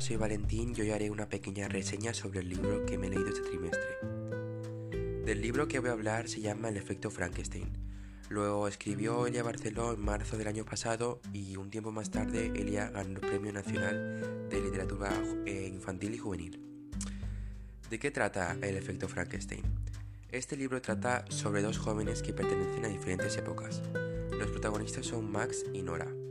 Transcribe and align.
soy 0.00 0.16
Valentín 0.16 0.74
y 0.76 0.80
hoy 0.80 0.90
haré 0.90 1.10
una 1.10 1.28
pequeña 1.28 1.68
reseña 1.68 2.14
sobre 2.14 2.40
el 2.40 2.48
libro 2.48 2.84
que 2.84 2.98
me 2.98 3.06
he 3.06 3.10
leído 3.10 3.28
este 3.28 3.42
trimestre. 3.42 3.98
Del 5.24 5.40
libro 5.40 5.68
que 5.68 5.78
voy 5.78 5.90
a 5.90 5.92
hablar 5.92 6.28
se 6.28 6.40
llama 6.40 6.70
El 6.70 6.78
efecto 6.78 7.10
Frankenstein. 7.10 7.70
Lo 8.30 8.66
escribió 8.66 9.26
Elia 9.26 9.42
Barceló 9.42 9.92
en 9.92 10.00
marzo 10.00 10.36
del 10.36 10.48
año 10.48 10.64
pasado 10.64 11.20
y 11.32 11.56
un 11.56 11.70
tiempo 11.70 11.92
más 11.92 12.10
tarde 12.10 12.50
Elia 12.56 12.88
ganó 12.88 13.10
el 13.10 13.20
Premio 13.20 13.52
Nacional 13.52 14.48
de 14.48 14.60
Literatura 14.60 15.12
eh, 15.44 15.70
Infantil 15.72 16.14
y 16.14 16.18
Juvenil. 16.18 16.60
¿De 17.88 17.98
qué 17.98 18.10
trata 18.10 18.56
El 18.62 18.76
efecto 18.76 19.06
Frankenstein? 19.06 19.62
Este 20.32 20.56
libro 20.56 20.80
trata 20.80 21.24
sobre 21.28 21.62
dos 21.62 21.78
jóvenes 21.78 22.22
que 22.22 22.32
pertenecen 22.32 22.86
a 22.86 22.88
diferentes 22.88 23.36
épocas. 23.36 23.82
Los 24.32 24.50
protagonistas 24.50 25.06
son 25.06 25.30
Max 25.30 25.64
y 25.72 25.82
Nora. 25.82 26.23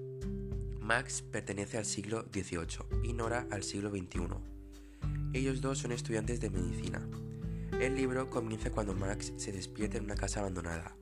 Max 0.84 1.22
pertenece 1.22 1.78
al 1.78 1.86
siglo 1.86 2.26
XVIII 2.34 3.06
y 3.10 3.14
Nora 3.14 3.48
al 3.52 3.64
siglo 3.64 3.90
XXI. 3.90 4.28
Ellos 5.32 5.62
dos 5.62 5.78
son 5.78 5.94
estudiantes 5.94 6.42
de 6.42 6.50
medicina. 6.50 7.02
El 7.80 7.96
libro 7.96 8.30
comienza 8.30 8.70
cuando 8.70 8.94
Max 8.94 9.32
se 9.38 9.54
despierta 9.54 9.98
en 9.98 10.04
una 10.04 10.16
casa 10.16 10.42
abandonada, 10.42 10.94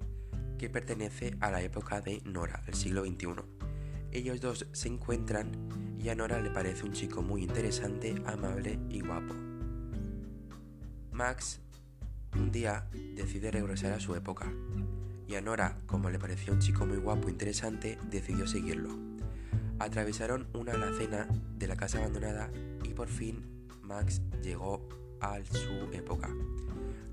que 0.59 0.69
pertenece 0.69 1.35
a 1.39 1.49
la 1.49 1.63
época 1.63 1.99
de 1.99 2.21
Nora, 2.25 2.61
el 2.67 2.75
siglo 2.75 3.03
XXI. 3.03 3.41
Ellos 4.11 4.39
dos 4.39 4.67
se 4.71 4.87
encuentran 4.87 5.97
y 5.99 6.09
a 6.09 6.15
Nora 6.15 6.39
le 6.41 6.51
parece 6.51 6.85
un 6.85 6.93
chico 6.93 7.23
muy 7.23 7.41
interesante, 7.41 8.21
amable 8.27 8.79
y 8.87 8.99
guapo. 8.99 9.33
Max 11.11 11.59
un 12.37 12.51
día 12.51 12.87
decide 13.15 13.49
regresar 13.49 13.93
a 13.93 13.99
su 13.99 14.13
época 14.13 14.53
y 15.27 15.33
a 15.33 15.41
Nora, 15.41 15.79
como 15.87 16.11
le 16.11 16.19
pareció 16.19 16.53
un 16.53 16.59
chico 16.59 16.85
muy 16.85 16.97
guapo 16.97 17.29
e 17.29 17.31
interesante, 17.31 17.97
decidió 18.11 18.45
seguirlo. 18.45 19.10
Atravesaron 19.81 20.45
una 20.53 20.73
alacena 20.73 21.27
de 21.57 21.65
la 21.65 21.75
casa 21.75 21.97
abandonada 21.97 22.51
y 22.83 22.89
por 22.89 23.07
fin 23.07 23.43
Max 23.81 24.21
llegó 24.43 24.87
a 25.19 25.39
su 25.43 25.89
época. 25.91 26.29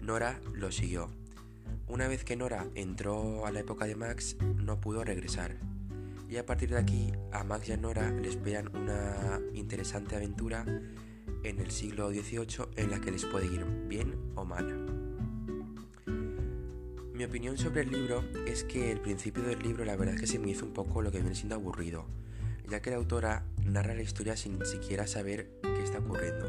Nora 0.02 0.38
lo 0.52 0.70
siguió. 0.70 1.08
Una 1.86 2.08
vez 2.08 2.24
que 2.24 2.36
Nora 2.36 2.66
entró 2.74 3.46
a 3.46 3.52
la 3.52 3.60
época 3.60 3.86
de 3.86 3.96
Max, 3.96 4.36
no 4.56 4.82
pudo 4.82 5.02
regresar. 5.02 5.56
Y 6.28 6.36
a 6.36 6.44
partir 6.44 6.68
de 6.68 6.76
aquí, 6.76 7.10
a 7.32 7.42
Max 7.42 7.70
y 7.70 7.72
a 7.72 7.78
Nora 7.78 8.10
les 8.10 8.34
esperan 8.34 8.76
una 8.76 9.40
interesante 9.54 10.16
aventura 10.16 10.66
en 11.44 11.60
el 11.60 11.70
siglo 11.70 12.10
XVIII 12.10 12.68
en 12.76 12.90
la 12.90 13.00
que 13.00 13.12
les 13.12 13.24
puede 13.24 13.46
ir 13.46 13.64
bien 13.64 14.14
o 14.34 14.44
mal. 14.44 14.84
Mi 17.14 17.24
opinión 17.24 17.56
sobre 17.56 17.80
el 17.80 17.90
libro 17.90 18.22
es 18.46 18.62
que 18.62 18.92
el 18.92 19.00
principio 19.00 19.42
del 19.42 19.58
libro 19.60 19.86
la 19.86 19.96
verdad 19.96 20.16
es 20.16 20.20
que 20.20 20.26
se 20.26 20.38
me 20.38 20.50
hizo 20.50 20.66
un 20.66 20.74
poco 20.74 21.00
lo 21.00 21.10
que 21.10 21.20
viene 21.20 21.34
siendo 21.34 21.54
aburrido 21.54 22.04
ya 22.68 22.80
que 22.80 22.90
la 22.90 22.96
autora 22.96 23.44
narra 23.64 23.94
la 23.94 24.02
historia 24.02 24.36
sin 24.36 24.64
siquiera 24.64 25.06
saber 25.06 25.50
qué 25.62 25.82
está 25.82 25.98
ocurriendo. 25.98 26.46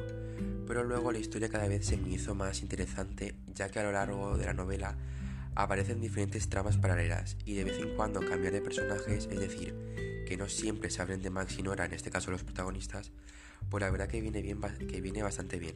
Pero 0.68 0.84
luego 0.84 1.12
la 1.12 1.20
historia 1.20 1.50
cada 1.50 1.68
vez 1.68 1.86
se 1.86 1.98
me 1.98 2.10
hizo 2.10 2.36
más 2.36 2.62
interesante, 2.62 3.36
ya 3.54 3.70
que 3.70 3.80
a 3.80 3.84
lo 3.84 3.92
largo 3.92 4.38
de 4.38 4.46
la 4.46 4.54
novela 4.54 4.98
aparecen 5.56 6.00
diferentes 6.00 6.48
tramas 6.50 6.78
paralelas 6.78 7.38
y 7.46 7.56
de 7.56 7.64
vez 7.64 7.80
en 7.80 7.96
cuando 7.96 8.20
cambiar 8.22 8.54
de 8.54 8.62
personajes, 8.62 9.28
es 9.32 9.40
decir, 9.40 10.24
que 10.28 10.38
no 10.38 10.48
siempre 10.48 10.90
se 10.90 11.02
hablen 11.02 11.22
de 11.22 11.30
Max 11.30 11.58
y 11.58 11.64
Nora, 11.64 11.86
en 11.86 11.94
este 11.94 12.12
caso 12.12 12.32
los 12.32 12.44
protagonistas, 12.44 13.12
pues 13.70 13.82
la 13.82 13.90
verdad 13.90 14.08
que 14.08 14.22
viene, 14.22 14.42
bien, 14.42 14.60
que 14.62 15.02
viene 15.02 15.24
bastante 15.24 15.60
bien. 15.60 15.76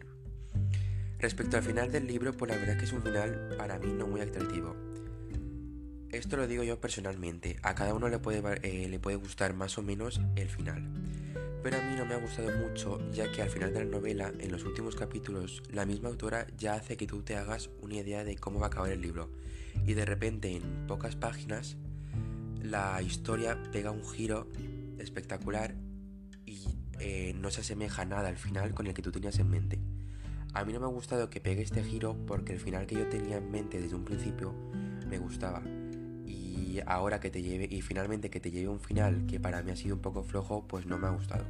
Respecto 1.19 1.57
al 1.57 1.63
final 1.63 1.91
del 1.91 2.05
libro, 2.05 2.33
pues 2.33 2.51
la 2.51 2.57
verdad 2.57 2.77
que 2.77 2.85
es 2.85 2.93
un 2.93 3.01
final 3.01 3.55
para 3.57 3.79
mí 3.79 3.93
no 3.93 4.07
muy 4.07 4.21
atractivo. 4.21 4.92
Esto 6.13 6.37
lo 6.37 6.45
digo 6.45 6.61
yo 6.61 6.79
personalmente, 6.79 7.57
a 7.63 7.73
cada 7.73 7.95
uno 7.95 8.07
le 8.07 8.19
puede, 8.19 8.39
eh, 8.61 8.87
le 8.87 8.99
puede 8.99 9.17
gustar 9.17 9.55
más 9.55 9.79
o 9.79 9.81
menos 9.81 10.21
el 10.35 10.47
final. 10.47 10.87
Pero 11.63 11.77
a 11.77 11.81
mí 11.81 11.95
no 11.97 12.05
me 12.05 12.13
ha 12.13 12.19
gustado 12.19 12.55
mucho, 12.55 12.99
ya 13.11 13.31
que 13.31 13.41
al 13.41 13.49
final 13.49 13.73
de 13.73 13.79
la 13.83 13.89
novela, 13.89 14.31
en 14.37 14.51
los 14.51 14.63
últimos 14.63 14.95
capítulos, 14.95 15.63
la 15.71 15.87
misma 15.87 16.09
autora 16.09 16.45
ya 16.55 16.75
hace 16.75 16.97
que 16.97 17.07
tú 17.07 17.23
te 17.23 17.35
hagas 17.35 17.71
una 17.81 17.95
idea 17.95 18.23
de 18.23 18.35
cómo 18.35 18.59
va 18.59 18.67
a 18.67 18.69
acabar 18.69 18.91
el 18.91 19.01
libro. 19.01 19.31
Y 19.87 19.95
de 19.95 20.05
repente, 20.05 20.55
en 20.55 20.85
pocas 20.85 21.15
páginas, 21.15 21.77
la 22.61 23.01
historia 23.01 23.57
pega 23.71 23.89
un 23.89 24.05
giro 24.05 24.51
espectacular 24.99 25.73
y 26.45 26.63
eh, 26.99 27.33
no 27.33 27.49
se 27.49 27.61
asemeja 27.61 28.05
nada 28.05 28.29
al 28.29 28.37
final 28.37 28.75
con 28.75 28.85
el 28.85 28.93
que 28.93 29.01
tú 29.01 29.11
tenías 29.11 29.39
en 29.39 29.49
mente. 29.49 29.79
A 30.53 30.63
mí 30.63 30.73
no 30.73 30.79
me 30.79 30.85
ha 30.85 30.89
gustado 30.89 31.31
que 31.31 31.41
pegue 31.41 31.63
este 31.63 31.83
giro 31.83 32.15
porque 32.27 32.53
el 32.53 32.59
final 32.59 32.85
que 32.85 32.97
yo 32.97 33.09
tenía 33.09 33.37
en 33.37 33.49
mente 33.49 33.81
desde 33.81 33.95
un 33.95 34.05
principio 34.05 34.53
me 35.09 35.17
gustaba 35.17 35.63
y 36.53 36.81
ahora 36.85 37.19
que 37.19 37.31
te 37.31 37.41
lleve 37.41 37.67
y 37.69 37.81
finalmente 37.81 38.29
que 38.29 38.39
te 38.39 38.51
lleve 38.51 38.69
un 38.69 38.79
final 38.79 39.25
que 39.27 39.39
para 39.39 39.61
mí 39.63 39.71
ha 39.71 39.75
sido 39.75 39.95
un 39.95 40.01
poco 40.01 40.23
flojo, 40.23 40.65
pues 40.67 40.85
no 40.85 40.97
me 40.97 41.07
ha 41.07 41.11
gustado. 41.11 41.45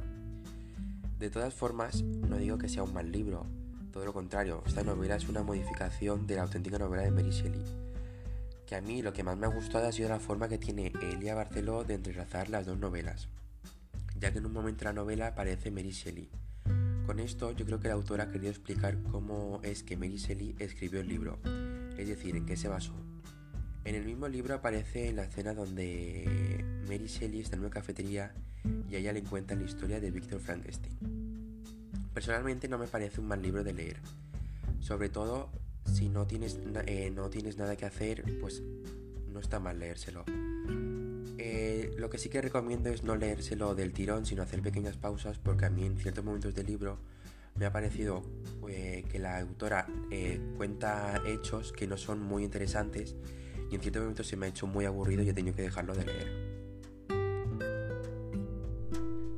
De 1.18 1.30
todas 1.30 1.54
formas, 1.54 2.02
no 2.02 2.38
digo 2.38 2.58
que 2.58 2.68
sea 2.68 2.82
un 2.82 2.94
mal 2.94 3.12
libro, 3.12 3.46
todo 3.92 4.06
lo 4.06 4.12
contrario, 4.12 4.62
esta 4.66 4.82
novela 4.82 5.14
es 5.14 5.28
una 5.28 5.44
modificación 5.44 6.26
de 6.26 6.36
la 6.36 6.42
auténtica 6.42 6.78
novela 6.78 7.04
de 7.04 7.12
Mary 7.12 7.30
Shelley. 7.30 7.62
Que 8.66 8.74
a 8.74 8.80
mí 8.80 9.02
lo 9.02 9.12
que 9.12 9.22
más 9.22 9.36
me 9.36 9.46
ha 9.46 9.50
gustado 9.50 9.86
ha 9.86 9.92
sido 9.92 10.08
la 10.08 10.18
forma 10.18 10.48
que 10.48 10.58
tiene 10.58 10.92
Elia 11.00 11.36
Barceló 11.36 11.84
de 11.84 11.94
entrelazar 11.94 12.48
las 12.48 12.66
dos 12.66 12.76
novelas, 12.76 13.28
ya 14.18 14.32
que 14.32 14.38
en 14.38 14.46
un 14.46 14.52
momento 14.52 14.84
la 14.84 14.92
novela 14.92 15.28
aparece 15.28 15.70
Mary 15.70 15.92
Shelley. 15.92 16.28
Con 17.06 17.20
esto 17.20 17.52
yo 17.52 17.64
creo 17.66 17.78
que 17.78 17.86
la 17.86 17.94
autora 17.94 18.24
ha 18.24 18.30
querido 18.32 18.50
explicar 18.50 19.00
cómo 19.12 19.60
es 19.62 19.82
que 19.84 19.96
Mary 19.96 20.16
Shelley 20.16 20.56
escribió 20.58 21.00
el 21.00 21.08
libro, 21.08 21.38
es 21.96 22.08
decir, 22.08 22.34
en 22.34 22.46
qué 22.46 22.56
se 22.56 22.66
basó. 22.66 22.94
En 23.84 23.94
el 23.94 24.04
mismo 24.06 24.28
libro 24.28 24.54
aparece 24.54 25.10
en 25.10 25.16
la 25.16 25.24
escena 25.24 25.52
donde 25.52 26.64
Mary 26.88 27.06
Shelley 27.06 27.40
está 27.40 27.56
en 27.56 27.60
una 27.60 27.70
cafetería 27.70 28.32
y 28.88 28.94
a 28.94 28.98
ella 28.98 29.12
le 29.12 29.22
cuenta 29.22 29.54
la 29.54 29.64
historia 29.64 30.00
de 30.00 30.10
Victor 30.10 30.40
Frankenstein. 30.40 30.96
Personalmente 32.14 32.66
no 32.66 32.78
me 32.78 32.86
parece 32.86 33.20
un 33.20 33.28
mal 33.28 33.42
libro 33.42 33.62
de 33.62 33.74
leer, 33.74 33.96
sobre 34.80 35.10
todo 35.10 35.50
si 35.92 36.08
no 36.08 36.26
tienes, 36.26 36.58
eh, 36.86 37.12
no 37.14 37.28
tienes 37.28 37.58
nada 37.58 37.76
que 37.76 37.84
hacer, 37.84 38.24
pues 38.40 38.62
no 39.30 39.38
está 39.38 39.60
mal 39.60 39.78
leérselo. 39.78 40.24
Eh, 41.36 41.92
lo 41.98 42.08
que 42.08 42.16
sí 42.16 42.30
que 42.30 42.40
recomiendo 42.40 42.88
es 42.88 43.02
no 43.02 43.16
leérselo 43.16 43.74
del 43.74 43.92
tirón, 43.92 44.24
sino 44.24 44.42
hacer 44.42 44.62
pequeñas 44.62 44.96
pausas, 44.96 45.38
porque 45.38 45.66
a 45.66 45.70
mí 45.70 45.84
en 45.84 45.98
ciertos 45.98 46.24
momentos 46.24 46.54
del 46.54 46.66
libro 46.66 46.98
me 47.56 47.66
ha 47.66 47.72
parecido 47.72 48.22
eh, 48.66 49.04
que 49.12 49.18
la 49.18 49.40
autora 49.40 49.86
cuenta 50.56 51.22
hechos 51.26 51.72
que 51.72 51.86
no 51.86 51.98
son 51.98 52.22
muy 52.22 52.44
interesantes 52.44 53.14
en 53.74 53.80
cierto 53.80 54.00
momento 54.00 54.24
se 54.24 54.36
me 54.36 54.46
ha 54.46 54.48
hecho 54.48 54.66
muy 54.66 54.84
aburrido 54.84 55.22
y 55.22 55.28
he 55.28 55.34
tenido 55.34 55.56
que 55.56 55.62
dejarlo 55.62 55.94
de 55.94 56.04
leer. 56.04 56.54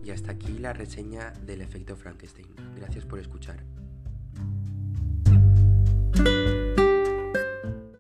Y 0.05 0.11
hasta 0.11 0.33
aquí 0.33 0.59
la 0.59 0.73
reseña 0.73 1.33
del 1.45 1.63
efecto 1.63 1.97
Frankenstein. 1.97 2.47
Gracias 2.77 3.05
por 3.05 3.19
escuchar. 3.19 3.65